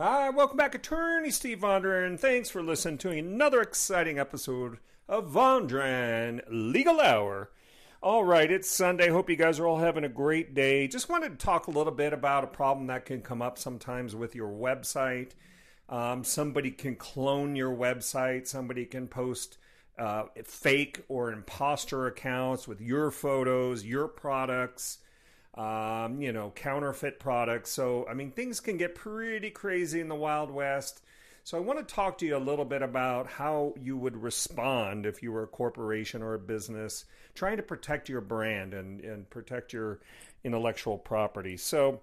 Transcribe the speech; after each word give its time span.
Hi, 0.00 0.30
welcome 0.30 0.56
back, 0.56 0.76
Attorney 0.76 1.32
Steve 1.32 1.58
Vondran, 1.58 2.06
and 2.06 2.20
thanks 2.20 2.48
for 2.48 2.62
listening 2.62 2.98
to 2.98 3.10
another 3.10 3.60
exciting 3.60 4.16
episode 4.16 4.78
of 5.08 5.32
Vondran 5.32 6.40
Legal 6.48 7.00
Hour. 7.00 7.50
All 8.00 8.22
right, 8.22 8.48
it's 8.48 8.70
Sunday. 8.70 9.08
Hope 9.08 9.28
you 9.28 9.34
guys 9.34 9.58
are 9.58 9.66
all 9.66 9.78
having 9.78 10.04
a 10.04 10.08
great 10.08 10.54
day. 10.54 10.86
Just 10.86 11.08
wanted 11.08 11.30
to 11.30 11.44
talk 11.44 11.66
a 11.66 11.72
little 11.72 11.92
bit 11.92 12.12
about 12.12 12.44
a 12.44 12.46
problem 12.46 12.86
that 12.86 13.06
can 13.06 13.22
come 13.22 13.42
up 13.42 13.58
sometimes 13.58 14.14
with 14.14 14.36
your 14.36 14.50
website. 14.50 15.32
Um, 15.88 16.22
somebody 16.22 16.70
can 16.70 16.94
clone 16.94 17.56
your 17.56 17.74
website, 17.74 18.46
somebody 18.46 18.84
can 18.84 19.08
post 19.08 19.58
uh, 19.98 20.26
fake 20.44 21.02
or 21.08 21.32
imposter 21.32 22.06
accounts 22.06 22.68
with 22.68 22.80
your 22.80 23.10
photos, 23.10 23.84
your 23.84 24.06
products 24.06 24.98
um, 25.54 26.20
you 26.20 26.32
know, 26.32 26.52
counterfeit 26.54 27.18
products. 27.18 27.70
So, 27.70 28.06
I 28.08 28.14
mean, 28.14 28.30
things 28.30 28.60
can 28.60 28.76
get 28.76 28.94
pretty 28.94 29.50
crazy 29.50 30.00
in 30.00 30.08
the 30.08 30.14
Wild 30.14 30.50
West. 30.50 31.02
So, 31.44 31.56
I 31.56 31.60
want 31.60 31.78
to 31.78 31.94
talk 31.94 32.18
to 32.18 32.26
you 32.26 32.36
a 32.36 32.38
little 32.38 32.64
bit 32.64 32.82
about 32.82 33.26
how 33.26 33.74
you 33.80 33.96
would 33.96 34.16
respond 34.16 35.06
if 35.06 35.22
you 35.22 35.32
were 35.32 35.44
a 35.44 35.48
corporation 35.48 36.22
or 36.22 36.34
a 36.34 36.38
business 36.38 37.04
trying 37.34 37.56
to 37.56 37.62
protect 37.62 38.08
your 38.08 38.20
brand 38.20 38.74
and, 38.74 39.00
and 39.00 39.30
protect 39.30 39.72
your 39.72 40.00
intellectual 40.44 40.98
property. 40.98 41.56
So, 41.56 42.00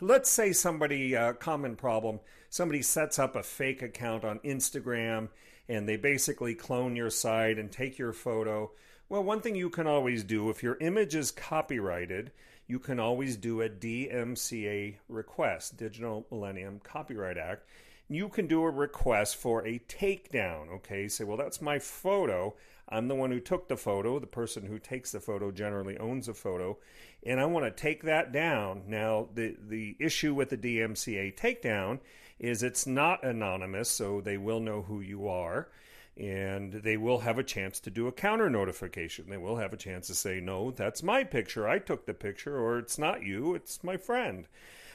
let's 0.00 0.30
say 0.30 0.52
somebody, 0.52 1.16
uh, 1.16 1.34
common 1.34 1.76
problem, 1.76 2.20
somebody 2.48 2.82
sets 2.82 3.18
up 3.18 3.36
a 3.36 3.42
fake 3.42 3.82
account 3.82 4.24
on 4.24 4.38
Instagram 4.40 5.28
and 5.68 5.88
they 5.88 5.96
basically 5.96 6.54
clone 6.54 6.96
your 6.96 7.10
site 7.10 7.58
and 7.58 7.70
take 7.70 7.98
your 7.98 8.12
photo. 8.12 8.70
Well, 9.08 9.22
one 9.22 9.40
thing 9.40 9.54
you 9.54 9.70
can 9.70 9.86
always 9.86 10.24
do 10.24 10.50
if 10.50 10.62
your 10.62 10.76
image 10.80 11.14
is 11.14 11.30
copyrighted, 11.30 12.32
you 12.72 12.78
can 12.78 12.98
always 12.98 13.36
do 13.36 13.60
a 13.60 13.68
DMCA 13.68 14.94
request, 15.06 15.76
Digital 15.76 16.26
Millennium 16.30 16.80
Copyright 16.82 17.36
Act. 17.36 17.68
You 18.08 18.30
can 18.30 18.46
do 18.46 18.62
a 18.62 18.70
request 18.70 19.36
for 19.36 19.66
a 19.66 19.78
takedown. 19.80 20.70
Okay, 20.76 21.06
say, 21.06 21.24
well, 21.24 21.36
that's 21.36 21.60
my 21.60 21.78
photo. 21.78 22.54
I'm 22.88 23.08
the 23.08 23.14
one 23.14 23.30
who 23.30 23.40
took 23.40 23.68
the 23.68 23.76
photo. 23.76 24.18
The 24.18 24.26
person 24.26 24.64
who 24.64 24.78
takes 24.78 25.12
the 25.12 25.20
photo 25.20 25.50
generally 25.50 25.98
owns 25.98 26.28
the 26.28 26.32
photo, 26.32 26.78
and 27.26 27.38
I 27.38 27.44
want 27.44 27.66
to 27.66 27.70
take 27.70 28.04
that 28.04 28.32
down. 28.32 28.84
Now, 28.86 29.28
the 29.34 29.54
the 29.68 29.94
issue 30.00 30.32
with 30.32 30.48
the 30.48 30.56
DMCA 30.56 31.36
takedown 31.36 31.98
is 32.38 32.62
it's 32.62 32.86
not 32.86 33.22
anonymous, 33.22 33.90
so 33.90 34.22
they 34.22 34.38
will 34.38 34.60
know 34.60 34.80
who 34.80 35.02
you 35.02 35.28
are 35.28 35.68
and 36.16 36.72
they 36.72 36.96
will 36.96 37.20
have 37.20 37.38
a 37.38 37.44
chance 37.44 37.80
to 37.80 37.90
do 37.90 38.06
a 38.06 38.12
counter 38.12 38.50
notification. 38.50 39.30
They 39.30 39.38
will 39.38 39.56
have 39.56 39.72
a 39.72 39.78
chance 39.78 40.08
to 40.08 40.14
say, 40.14 40.40
no, 40.40 40.70
that's 40.70 41.02
my 41.02 41.24
picture. 41.24 41.68
I 41.68 41.78
took 41.78 42.06
the 42.06 42.14
picture, 42.14 42.58
or 42.58 42.78
it's 42.78 42.98
not 42.98 43.22
you, 43.22 43.54
it's 43.54 43.82
my 43.82 43.96
friend. 43.96 44.46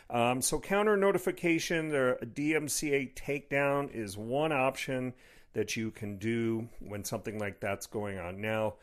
Um, 0.10 0.42
so, 0.42 0.60
counter 0.60 0.96
notification, 0.96 1.90
the 1.90 2.18
DMCA 2.24 3.14
takedown 3.14 3.94
is 3.94 4.16
one 4.18 4.54
option 4.54 5.14
that 5.54 5.76
you 5.76 5.92
can 5.92 6.18
do 6.18 6.70
when 6.80 7.04
something 7.04 7.40
like 7.40 7.60
that's 7.60 7.88
going 7.88 8.18
on. 8.18 8.40
Now, 8.40 8.76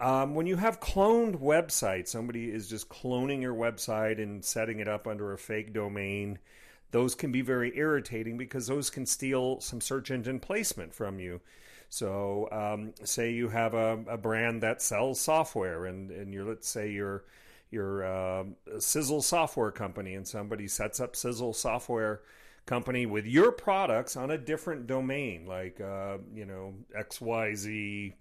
um, 0.00 0.34
when 0.34 0.46
you 0.46 0.56
have 0.56 0.80
cloned 0.80 1.40
websites, 1.40 2.08
somebody 2.08 2.50
is 2.50 2.68
just 2.68 2.88
cloning 2.88 3.42
your 3.42 3.54
website 3.54 4.22
and 4.22 4.44
setting 4.44 4.78
it 4.78 4.88
up 4.88 5.06
under 5.06 5.32
a 5.32 5.38
fake 5.38 5.72
domain 5.74 6.38
those 6.94 7.16
can 7.16 7.32
be 7.32 7.42
very 7.42 7.76
irritating 7.76 8.38
because 8.38 8.68
those 8.68 8.88
can 8.88 9.04
steal 9.04 9.60
some 9.60 9.80
search 9.80 10.12
engine 10.12 10.38
placement 10.38 10.94
from 10.94 11.18
you. 11.18 11.40
So, 11.88 12.48
um, 12.52 12.94
say 13.02 13.32
you 13.32 13.48
have 13.48 13.74
a, 13.74 13.98
a, 14.06 14.16
brand 14.16 14.62
that 14.62 14.80
sells 14.80 15.20
software, 15.20 15.86
and, 15.86 16.12
and 16.12 16.32
you're 16.32 16.44
let's 16.44 16.68
say 16.68 16.92
you're 16.92 17.24
you're 17.72 18.04
uh, 18.04 18.44
a 18.72 18.80
Sizzle 18.80 19.22
software 19.22 19.72
company, 19.72 20.14
and 20.14 20.26
somebody 20.26 20.68
sets 20.68 21.00
up 21.00 21.16
Sizzle 21.16 21.52
software 21.52 22.20
company 22.64 23.06
with 23.06 23.26
your 23.26 23.50
products 23.50 24.16
on 24.16 24.30
a 24.30 24.38
different 24.38 24.86
domain, 24.86 25.46
like 25.46 25.80
uh, 25.80 26.18
you 26.32 26.46
know 26.46 26.74
XYZ 26.96 28.12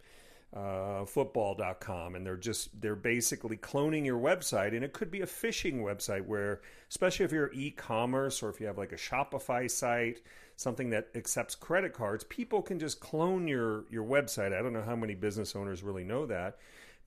uh, 0.56 1.04
football.com 1.06 2.14
and 2.14 2.26
they're 2.26 2.38
just 2.38 2.80
they're 2.80 2.96
basically 2.96 3.58
cloning 3.58 4.06
your 4.06 4.20
website 4.20 4.76
and 4.76 4.84
it 4.84 4.94
could 4.94 5.10
be 5.10 5.22
a 5.22 5.26
phishing 5.26 5.82
website 5.82 6.26
where 6.28 6.62
especially 6.90 7.26
if 7.26 7.32
you're 7.32 7.52
e-commerce 7.54 8.44
or 8.44 8.50
if 8.50 8.62
you 8.62 8.68
have 8.68 8.78
like 8.78 8.92
a 8.92 8.98
shopify 8.98 9.70
site 9.70 10.22
something 10.56 10.92
that 10.92 11.08
accepts 11.16 11.56
credit 11.56 11.92
cards 11.92 12.24
people 12.26 12.62
can 12.62 12.78
just 12.78 13.00
clone 13.00 13.48
your 13.48 13.86
your 13.90 14.04
website. 14.04 14.54
I 14.54 14.62
don't 14.62 14.74
know 14.74 14.84
how 14.84 14.96
many 14.96 15.16
business 15.16 15.56
owners 15.56 15.82
really 15.82 16.04
know 16.04 16.28
that 16.28 16.58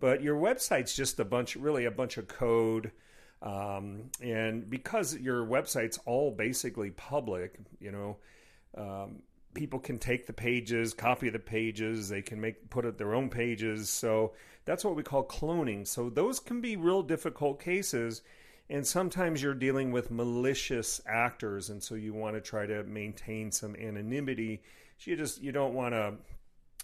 but 0.01 0.23
your 0.23 0.37
website's 0.37 0.97
just 0.97 1.21
a 1.21 1.25
bunch 1.25 1.55
really 1.55 1.85
a 1.85 1.91
bunch 1.93 2.17
of 2.17 2.27
code 2.27 2.91
um, 3.43 4.11
and 4.21 4.69
because 4.69 5.17
your 5.17 5.47
website's 5.47 6.01
all 6.05 6.33
basically 6.33 6.91
public 6.91 7.61
you 7.79 7.93
know 7.93 8.17
um, 8.77 9.23
people 9.56 9.81
can 9.81 9.99
take 9.99 10.27
the 10.27 10.33
pages, 10.33 10.94
copy 10.94 11.31
the 11.31 11.39
pages, 11.39 12.09
they 12.09 12.22
can 12.22 12.41
make 12.41 12.71
put 12.71 12.84
up 12.84 12.99
their 12.99 13.15
own 13.15 13.28
pages. 13.28 13.89
So 13.89 14.34
that's 14.67 14.84
what 14.84 14.94
we 14.94 15.03
call 15.03 15.25
cloning. 15.25 15.87
So 15.87 16.11
those 16.11 16.39
can 16.39 16.61
be 16.61 16.77
real 16.77 17.03
difficult 17.03 17.59
cases 17.59 18.22
and 18.69 18.87
sometimes 18.87 19.43
you're 19.43 19.55
dealing 19.55 19.93
with 19.93 20.11
malicious 20.11 21.00
actors 21.06 21.71
and 21.71 21.83
so 21.83 21.94
you 21.94 22.12
want 22.12 22.37
to 22.37 22.41
try 22.41 22.67
to 22.67 22.84
maintain 22.84 23.50
some 23.50 23.75
anonymity. 23.77 24.62
So 24.99 25.11
you 25.11 25.17
just 25.17 25.41
you 25.43 25.53
don't 25.53 25.75
want 25.75 25.94
to 25.94 26.15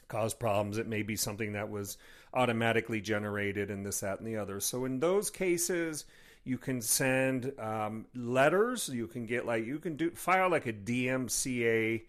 cause 0.08 0.34
problems. 0.34 0.78
It 0.78 0.86
may 0.86 1.02
be 1.02 1.16
something 1.16 1.52
that 1.52 1.70
was 1.70 1.98
automatically 2.34 3.00
generated 3.00 3.70
and 3.70 3.84
this, 3.84 4.00
that, 4.00 4.18
and 4.18 4.26
the 4.26 4.36
other. 4.36 4.60
So 4.60 4.84
in 4.84 5.00
those 5.00 5.30
cases, 5.30 6.06
you 6.44 6.58
can 6.58 6.80
send 6.80 7.52
um, 7.58 8.06
letters. 8.14 8.88
You 8.88 9.06
can 9.06 9.26
get 9.26 9.46
like 9.46 9.66
you 9.66 9.78
can 9.78 9.96
do 9.96 10.10
file 10.10 10.50
like 10.50 10.66
a 10.66 10.72
DMCA 10.72 12.02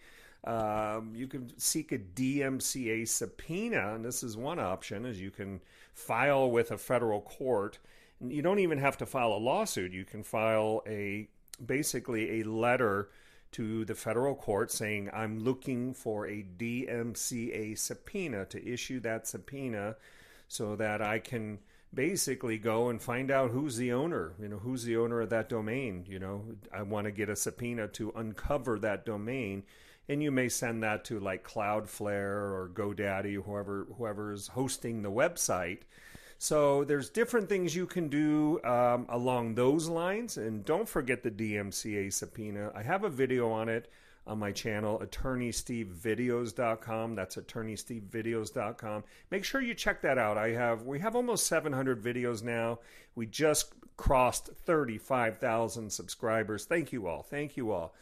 um, 0.44 1.14
you 1.16 1.28
can 1.28 1.58
seek 1.58 1.92
a 1.92 1.98
DMCA 1.98 3.08
subpoena, 3.08 3.96
and 3.96 4.04
this 4.04 4.24
is 4.24 4.36
one 4.36 4.60
option, 4.60 5.06
is 5.06 5.20
you 5.22 5.32
can 5.32 5.62
file 5.94 6.52
with 6.52 6.72
a 6.72 6.78
federal 6.78 7.22
court. 7.22 7.80
You 8.20 8.42
don't 8.42 8.60
even 8.60 8.78
have 8.78 8.98
to 8.98 9.06
file 9.06 9.34
a 9.34 9.38
lawsuit. 9.38 9.94
You 9.94 10.06
can 10.06 10.24
file 10.24 10.84
a 10.88 11.30
basically 11.66 12.42
a 12.42 12.44
letter 12.44 13.10
to 13.54 13.86
the 13.86 13.96
federal 13.96 14.36
court 14.36 14.72
saying 14.72 15.10
I'm 15.14 15.40
looking 15.40 15.94
for 15.94 16.28
a 16.28 16.44
DMCA 16.58 17.78
subpoena 17.78 18.46
to 18.46 18.68
issue 18.68 19.00
that 19.02 19.28
subpoena 19.28 19.96
so 20.48 20.76
that 20.76 21.02
I 21.02 21.20
can 21.20 21.60
basically 21.94 22.58
go 22.58 22.90
and 22.90 23.02
find 23.02 23.30
out 23.30 23.52
who's 23.52 23.78
the 23.78 23.94
owner, 23.94 24.34
you 24.42 24.48
know, 24.48 24.58
who's 24.58 24.84
the 24.84 24.98
owner 24.98 25.22
of 25.22 25.30
that 25.30 25.50
domain, 25.50 26.06
you 26.08 26.20
know. 26.20 26.44
I 26.74 26.82
want 26.82 27.06
to 27.06 27.12
get 27.12 27.30
a 27.30 27.36
subpoena 27.36 27.88
to 27.90 28.12
uncover 28.16 28.80
that 28.80 29.06
domain 29.06 29.64
and 30.10 30.22
you 30.22 30.32
may 30.32 30.50
send 30.50 30.84
that 30.84 31.06
to 31.06 31.20
like 31.20 31.44
Cloudflare 31.44 32.52
or 32.52 32.70
GoDaddy, 32.74 33.42
whoever 33.44 33.88
whoever 33.98 34.34
is 34.34 34.50
hosting 34.50 35.02
the 35.02 35.12
website. 35.12 35.80
So 36.38 36.84
there's 36.84 37.10
different 37.10 37.48
things 37.48 37.74
you 37.76 37.86
can 37.86 38.10
do 38.10 38.60
um, 38.66 39.06
along 39.08 39.56
those 39.56 39.88
lines, 39.88 40.36
and 40.38 40.66
don't 40.66 40.90
forget 40.90 41.24
the 41.24 41.32
DMCA 41.32 42.12
subpoena. 42.12 42.74
I 42.76 42.84
have 42.84 43.06
a 43.06 43.10
video 43.10 43.50
on 43.50 43.70
it 43.70 43.90
on 44.26 44.40
my 44.40 44.52
channel, 44.52 45.00
attorneystevevideos.com. 45.00 47.16
That's 47.16 47.38
attorneystevevideos.com. 47.38 49.04
Make 49.32 49.46
sure 49.46 49.62
you 49.62 49.74
check 49.74 50.02
that 50.02 50.18
out. 50.18 50.38
I 50.38 50.50
have 50.50 50.84
we 50.84 51.00
have 51.00 51.16
almost 51.16 51.48
700 51.48 52.04
videos 52.04 52.44
now. 52.44 52.80
We 53.16 53.26
just 53.26 53.72
crossed 53.96 54.50
35,000 54.66 55.92
subscribers. 55.92 56.66
Thank 56.66 56.92
you 56.92 57.08
all. 57.08 57.24
Thank 57.24 57.58
you 57.58 57.72
all. 57.72 57.94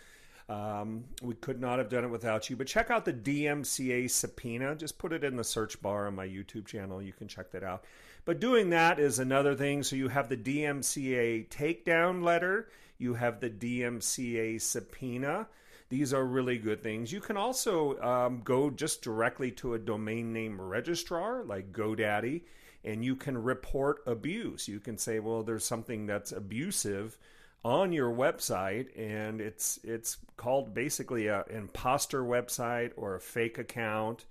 Um, 0.50 1.06
we 1.22 1.35
could 1.35 1.62
not 1.62 1.79
have 1.79 1.90
done 1.90 2.03
it 2.03 2.09
without 2.09 2.50
you. 2.50 2.56
But 2.56 2.68
check 2.68 2.91
out 2.91 3.06
the 3.06 3.13
DMCA 3.13 4.09
subpoena. 4.09 4.75
Just 4.75 4.97
put 4.97 5.13
it 5.13 5.24
in 5.24 5.35
the 5.35 5.44
search 5.44 5.81
bar 5.81 6.07
on 6.07 6.16
my 6.16 6.28
YouTube 6.28 6.66
channel. 6.66 7.02
You 7.02 7.13
can 7.13 7.28
check 7.28 7.52
that 7.52 7.63
out. 7.63 7.85
But 8.25 8.40
doing 8.40 8.69
that 8.72 9.00
is 9.00 9.19
another 9.19 9.56
thing. 9.56 9.84
So 9.84 9.96
you 9.96 10.09
have 10.09 10.29
the 10.29 10.38
DMCA 10.38 11.50
takedown 11.50 12.24
letter, 12.24 12.69
you 12.97 13.16
have 13.16 13.40
the 13.40 13.50
DMCA 13.50 14.62
subpoena. 14.62 15.47
These 15.90 16.14
are 16.14 16.23
really 16.23 16.58
good 16.58 16.82
things. 16.82 17.11
You 17.11 17.20
can 17.20 17.35
also 17.35 17.99
um, 17.99 18.41
go 18.46 18.70
just 18.70 19.02
directly 19.02 19.52
to 19.52 19.73
a 19.73 19.79
domain 19.79 20.32
name 20.32 20.61
registrar 20.61 21.44
like 21.44 21.73
GoDaddy 21.73 22.44
and 22.84 23.03
you 23.03 23.16
can 23.16 23.37
report 23.37 24.02
abuse. 24.05 24.67
You 24.67 24.79
can 24.79 24.97
say, 24.97 25.20
well, 25.20 25.44
there's 25.44 25.66
something 25.66 26.05
that's 26.05 26.32
abusive 26.32 27.17
on 27.63 27.91
your 27.93 28.11
website 28.11 28.87
and 28.97 29.40
it's 29.40 29.79
it's 29.84 30.17
called 30.35 30.73
basically 30.73 31.28
an 31.28 31.43
imposter 31.49 32.23
website 32.23 32.91
or 32.96 33.16
a 33.16 33.19
fake 33.19 33.59
account 33.59 34.25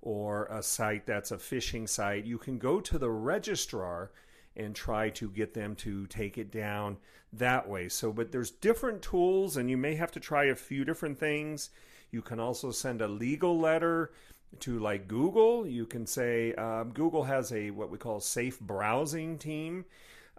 or 0.00 0.46
a 0.46 0.62
site 0.62 1.04
that's 1.04 1.30
a 1.30 1.36
phishing 1.36 1.86
site. 1.86 2.24
You 2.24 2.38
can 2.38 2.58
go 2.58 2.80
to 2.80 2.98
the 2.98 3.10
registrar 3.10 4.10
and 4.56 4.74
try 4.74 5.10
to 5.10 5.28
get 5.28 5.52
them 5.52 5.74
to 5.76 6.06
take 6.06 6.38
it 6.38 6.50
down 6.50 6.96
that 7.34 7.68
way. 7.68 7.88
So 7.90 8.12
but 8.12 8.32
there's 8.32 8.50
different 8.50 9.02
tools 9.02 9.58
and 9.58 9.68
you 9.68 9.76
may 9.76 9.94
have 9.96 10.12
to 10.12 10.20
try 10.20 10.44
a 10.44 10.54
few 10.54 10.84
different 10.84 11.18
things. 11.18 11.70
You 12.10 12.22
can 12.22 12.40
also 12.40 12.70
send 12.70 13.02
a 13.02 13.08
legal 13.08 13.58
letter 13.58 14.10
to 14.60 14.78
like 14.78 15.06
google. 15.06 15.66
You 15.66 15.84
can 15.84 16.06
say 16.06 16.54
um, 16.54 16.92
google 16.92 17.24
has 17.24 17.52
a 17.52 17.70
what 17.72 17.90
we 17.90 17.98
call 17.98 18.20
safe 18.20 18.58
browsing 18.58 19.36
team 19.36 19.84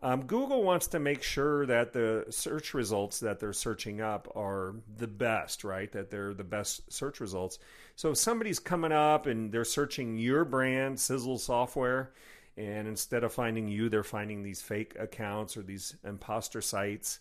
Um, 0.03 0.25
Google 0.25 0.63
wants 0.63 0.88
to 0.88 1.00
make 1.00 1.21
sure 1.21 1.65
that 1.68 1.94
the 1.94 2.25
search 2.30 2.74
results 2.74 3.19
that 3.19 3.39
they're 3.39 3.53
searching 3.53 4.01
up 4.01 4.27
are 4.36 4.75
the 4.98 5.07
best, 5.07 5.63
right? 5.63 5.92
That 5.92 6.09
they're 6.09 6.33
the 6.33 6.44
best 6.44 6.92
search 6.92 7.19
results. 7.19 7.59
So 7.95 8.12
if 8.12 8.18
somebody's 8.18 8.57
coming 8.57 8.92
up 8.92 9.27
and 9.27 9.51
they're 9.51 9.63
searching 9.63 10.18
your 10.18 10.44
brand, 10.44 11.00
Sizzle 11.00 11.38
Software, 11.38 12.13
and 12.57 12.88
instead 12.88 13.24
of 13.24 13.31
finding 13.31 13.68
you, 13.68 13.89
they're 13.89 14.03
finding 14.03 14.42
these 14.42 14.62
fake 14.62 14.95
accounts 15.00 15.56
or 15.56 15.62
these 15.62 15.95
imposter 16.03 16.62
sites, 16.62 17.19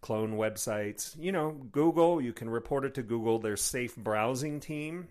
clone 0.00 0.36
websites. 0.36 1.14
You 1.18 1.32
know, 1.32 1.50
Google, 1.50 2.22
you 2.22 2.32
can 2.32 2.48
report 2.48 2.86
it 2.86 2.94
to 2.94 3.02
Google, 3.02 3.38
their 3.38 3.58
safe 3.58 3.94
browsing 3.94 4.58
team, 4.60 5.08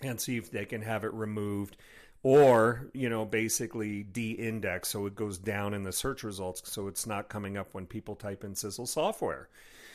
and 0.00 0.20
see 0.20 0.38
if 0.38 0.50
they 0.50 0.64
can 0.64 0.82
have 0.82 1.04
it 1.04 1.14
removed 1.14 1.76
or 2.22 2.88
you 2.92 3.08
know 3.08 3.24
basically 3.24 4.02
de-index 4.04 4.88
so 4.88 5.06
it 5.06 5.14
goes 5.14 5.38
down 5.38 5.74
in 5.74 5.82
the 5.82 5.92
search 5.92 6.22
results 6.22 6.62
so 6.70 6.86
it's 6.86 7.06
not 7.06 7.28
coming 7.28 7.56
up 7.56 7.68
when 7.72 7.86
people 7.86 8.14
type 8.14 8.44
in 8.44 8.54
sizzle 8.54 8.86
software. 8.86 9.48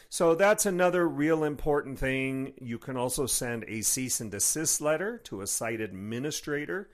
So 0.09 0.35
that's 0.35 0.65
another 0.65 1.07
real 1.07 1.43
important 1.43 1.99
thing. 1.99 2.53
You 2.61 2.77
can 2.77 2.95
also 2.95 3.25
send 3.25 3.65
a 3.67 3.81
cease 3.81 4.21
and 4.21 4.31
desist 4.31 4.79
letter 4.79 5.17
to 5.25 5.41
a 5.41 5.47
site 5.47 5.81
administrator. 5.81 6.89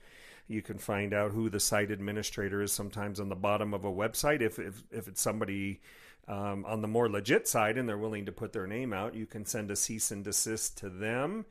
You 0.48 0.62
can 0.62 0.78
find 0.78 1.14
out 1.14 1.30
who 1.30 1.48
the 1.48 1.60
site 1.60 1.92
administrator 1.92 2.60
is 2.60 2.72
sometimes 2.72 3.20
on 3.20 3.28
the 3.28 3.36
bottom 3.36 3.72
of 3.72 3.84
a 3.84 3.92
website. 3.92 4.40
If, 4.40 4.58
if, 4.58 4.82
if 4.90 5.06
it's 5.06 5.22
somebody 5.22 5.80
um, 6.26 6.64
on 6.66 6.82
the 6.82 6.88
more 6.88 7.08
legit 7.08 7.46
side 7.46 7.78
and 7.78 7.88
they're 7.88 7.98
willing 7.98 8.26
to 8.26 8.32
put 8.32 8.52
their 8.52 8.66
name 8.66 8.92
out 8.92 9.14
you 9.14 9.26
can 9.26 9.44
send 9.44 9.70
a 9.70 9.76
cease 9.76 10.10
and 10.10 10.24
desist 10.24 10.78
to 10.78 10.88
them 10.88 11.44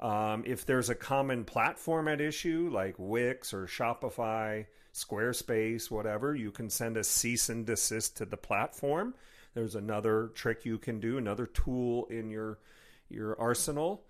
um, 0.00 0.44
if 0.46 0.66
there's 0.66 0.90
a 0.90 0.94
common 0.94 1.44
platform 1.44 2.08
at 2.08 2.20
issue 2.20 2.70
like 2.72 2.94
Wix 2.98 3.54
or 3.54 3.66
Shopify, 3.66 4.66
Squarespace, 4.92 5.90
whatever, 5.90 6.34
you 6.34 6.50
can 6.50 6.68
send 6.70 6.96
a 6.96 7.04
cease 7.04 7.48
and 7.48 7.64
desist 7.64 8.18
to 8.18 8.26
the 8.26 8.36
platform. 8.36 9.14
There's 9.54 9.74
another 9.74 10.30
trick 10.34 10.64
you 10.64 10.78
can 10.78 11.00
do, 11.00 11.16
another 11.16 11.46
tool 11.46 12.06
in 12.06 12.30
your 12.30 12.58
your 13.08 13.40
arsenal. 13.40 14.04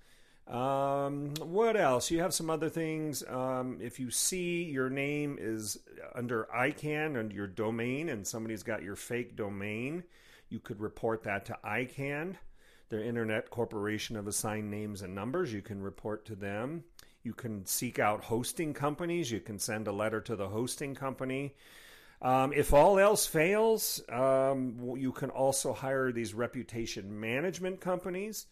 Um, 0.49 1.35
what 1.41 1.77
else? 1.77 2.11
You 2.11 2.21
have 2.21 2.33
some 2.33 2.51
other 2.51 2.69
things. 2.69 3.25
Um, 3.29 3.79
if 3.81 3.99
you 3.99 4.11
see 4.11 4.65
your 4.65 4.89
name 4.89 5.39
is 5.41 5.79
under 6.15 6.49
ICANN 6.55 7.17
under 7.19 7.35
your 7.35 7.49
domain 7.49 8.09
and 8.09 8.27
somebody's 8.27 8.63
got 8.63 8.83
your 8.83 8.97
fake 8.97 9.37
domain, 9.37 10.05
you 10.49 10.61
could 10.61 10.81
report 10.81 11.25
that 11.25 11.47
to 11.47 11.59
ICANN 11.65 12.37
their 12.89 13.03
Internet 13.03 13.51
Corporation 13.51 14.17
of 14.17 14.27
Assigned 14.27 14.71
Names 14.71 15.03
and 15.03 15.15
Numbers. 15.15 15.53
You 15.53 15.63
can 15.63 15.83
report 15.83 16.25
to 16.27 16.35
them. 16.35 16.85
You 17.23 17.35
can 17.35 17.67
seek 17.67 17.99
out 17.99 18.25
hosting 18.25 18.73
companies. 18.73 19.31
You 19.31 19.41
can 19.41 19.59
send 19.59 19.89
a 19.89 19.93
letter 19.93 20.21
to 20.21 20.37
the 20.37 20.49
hosting 20.49 20.95
company. 20.95 21.55
Um, 22.23 22.53
if 22.53 22.73
all 22.73 22.99
else 22.99 23.27
fails, 23.27 24.01
um, 24.09 24.95
you 24.97 25.13
can 25.13 25.31
also 25.31 25.73
hire 25.73 26.13
these 26.13 26.35
reputation 26.35 27.21
management 27.21 27.81
companies. 27.81 28.47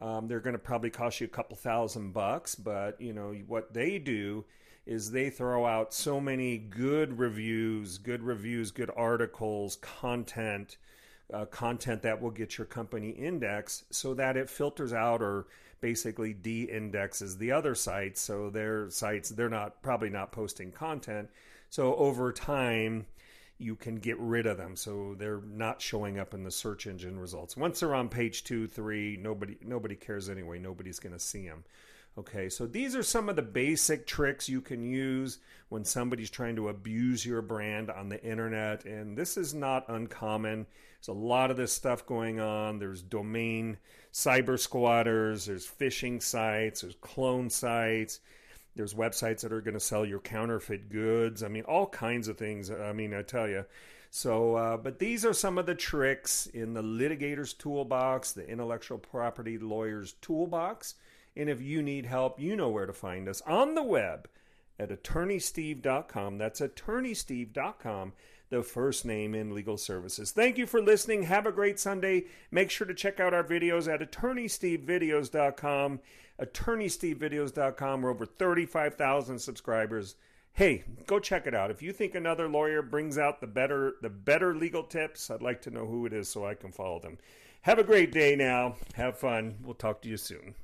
Um, 0.00 0.28
they're 0.28 0.40
going 0.40 0.54
to 0.54 0.60
probably 0.60 0.90
cost 0.90 1.20
you 1.20 1.26
a 1.26 1.30
couple 1.30 1.56
thousand 1.56 2.12
bucks, 2.12 2.54
but 2.54 3.00
you 3.00 3.12
know 3.12 3.32
what 3.46 3.74
they 3.74 3.98
do 3.98 4.44
is 4.86 5.10
they 5.10 5.28
throw 5.28 5.66
out 5.66 5.92
so 5.92 6.20
many 6.20 6.56
good 6.56 7.18
reviews, 7.18 7.98
good 7.98 8.22
reviews, 8.22 8.70
good 8.70 8.90
articles, 8.96 9.76
content 9.76 10.76
uh, 11.32 11.44
content 11.46 12.02
that 12.02 12.20
will 12.20 12.30
get 12.30 12.58
your 12.58 12.66
company 12.66 13.10
indexed 13.10 13.92
so 13.92 14.14
that 14.14 14.36
it 14.36 14.48
filters 14.48 14.92
out 14.92 15.22
or 15.22 15.46
basically 15.80 16.32
de-indexes 16.32 17.36
the 17.36 17.52
other 17.52 17.74
sites. 17.74 18.20
So 18.20 18.50
their 18.50 18.90
sites 18.90 19.28
they're 19.30 19.48
not 19.48 19.82
probably 19.82 20.10
not 20.10 20.32
posting 20.32 20.72
content. 20.72 21.28
So 21.70 21.94
over 21.96 22.32
time 22.32 23.06
you 23.58 23.76
can 23.76 23.96
get 23.96 24.18
rid 24.18 24.46
of 24.46 24.56
them. 24.56 24.76
So 24.76 25.14
they're 25.18 25.40
not 25.40 25.82
showing 25.82 26.18
up 26.18 26.32
in 26.32 26.44
the 26.44 26.50
search 26.50 26.86
engine 26.86 27.18
results. 27.18 27.56
Once 27.56 27.80
they're 27.80 27.94
on 27.94 28.08
page 28.08 28.44
two 28.44 28.66
three 28.66 29.18
nobody 29.20 29.56
nobody 29.64 29.94
cares 29.94 30.28
anyway. 30.28 30.58
Nobody's 30.58 30.98
going 30.98 31.12
to 31.12 31.20
see 31.20 31.46
them 31.46 31.64
Okay, 32.16 32.48
so 32.48 32.66
these 32.66 32.96
are 32.96 33.02
some 33.02 33.28
of 33.28 33.36
the 33.36 33.42
basic 33.42 34.06
tricks 34.06 34.48
you 34.48 34.60
can 34.60 34.82
use 34.82 35.38
when 35.68 35.84
somebody's 35.84 36.30
trying 36.30 36.56
to 36.56 36.68
abuse 36.68 37.24
your 37.24 37.42
brand 37.42 37.90
on 37.90 38.08
the 38.08 38.22
internet, 38.24 38.84
and 38.84 39.16
this 39.16 39.36
is 39.36 39.54
not 39.54 39.88
uncommon. 39.88 40.66
There's 40.98 41.08
a 41.08 41.12
lot 41.12 41.50
of 41.50 41.56
this 41.56 41.72
stuff 41.72 42.06
going 42.06 42.40
on. 42.40 42.78
There's 42.78 43.02
domain 43.02 43.78
cyber 44.12 44.58
squatters, 44.58 45.46
there's 45.46 45.66
phishing 45.66 46.20
sites, 46.20 46.80
there's 46.80 46.96
clone 47.00 47.50
sites, 47.50 48.18
there's 48.74 48.94
websites 48.94 49.42
that 49.42 49.52
are 49.52 49.60
going 49.60 49.74
to 49.74 49.80
sell 49.80 50.04
your 50.04 50.20
counterfeit 50.20 50.88
goods. 50.88 51.42
I 51.42 51.48
mean, 51.48 51.64
all 51.64 51.86
kinds 51.86 52.26
of 52.28 52.36
things. 52.36 52.70
I 52.70 52.92
mean, 52.92 53.14
I 53.14 53.22
tell 53.22 53.48
you. 53.48 53.64
So, 54.10 54.54
uh, 54.54 54.76
but 54.76 54.98
these 54.98 55.24
are 55.24 55.34
some 55.34 55.58
of 55.58 55.66
the 55.66 55.74
tricks 55.74 56.46
in 56.46 56.72
the 56.72 56.82
litigator's 56.82 57.52
toolbox, 57.52 58.32
the 58.32 58.48
intellectual 58.48 58.98
property 58.98 59.58
lawyer's 59.58 60.14
toolbox. 60.22 60.94
And 61.38 61.48
if 61.48 61.62
you 61.62 61.80
need 61.82 62.04
help, 62.04 62.40
you 62.40 62.56
know 62.56 62.68
where 62.68 62.86
to 62.86 62.92
find 62.92 63.28
us 63.28 63.40
on 63.46 63.76
the 63.76 63.82
web 63.82 64.28
at 64.78 64.90
attorneysteve.com. 64.90 66.38
That's 66.38 66.60
attorneysteve.com, 66.60 68.12
the 68.50 68.62
first 68.64 69.04
name 69.04 69.36
in 69.36 69.54
legal 69.54 69.76
services. 69.76 70.32
Thank 70.32 70.58
you 70.58 70.66
for 70.66 70.82
listening. 70.82 71.22
Have 71.22 71.46
a 71.46 71.52
great 71.52 71.78
Sunday. 71.78 72.24
Make 72.50 72.70
sure 72.70 72.88
to 72.88 72.94
check 72.94 73.20
out 73.20 73.34
our 73.34 73.44
videos 73.44 73.92
at 73.92 74.00
attorneystevevideos.com. 74.00 76.00
Attorneystevevideos.com. 76.40 78.02
We're 78.02 78.10
over 78.10 78.26
35,000 78.26 79.38
subscribers. 79.38 80.16
Hey, 80.52 80.82
go 81.06 81.20
check 81.20 81.46
it 81.46 81.54
out. 81.54 81.70
If 81.70 81.82
you 81.82 81.92
think 81.92 82.16
another 82.16 82.48
lawyer 82.48 82.82
brings 82.82 83.16
out 83.16 83.40
the 83.40 83.46
better 83.46 83.94
the 84.02 84.10
better 84.10 84.56
legal 84.56 84.82
tips, 84.82 85.30
I'd 85.30 85.40
like 85.40 85.62
to 85.62 85.70
know 85.70 85.86
who 85.86 86.04
it 86.06 86.12
is 86.12 86.28
so 86.28 86.44
I 86.44 86.54
can 86.54 86.72
follow 86.72 86.98
them. 86.98 87.18
Have 87.62 87.78
a 87.78 87.84
great 87.84 88.12
day 88.12 88.34
now. 88.34 88.74
Have 88.94 89.18
fun. 89.18 89.58
We'll 89.62 89.74
talk 89.74 90.02
to 90.02 90.08
you 90.08 90.16
soon. 90.16 90.56